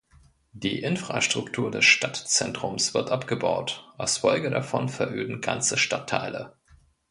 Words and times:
Die 0.53 0.79
Infrastruktur 0.81 1.69
des 1.69 1.85
Stadtzentrums 1.85 2.95
wird 2.95 3.11
abgebaut, 3.11 3.93
als 3.99 4.17
Folge 4.17 4.49
davon 4.49 4.89
veröden 4.89 5.41
ganze 5.41 5.77
Stadtteile. 5.77 6.55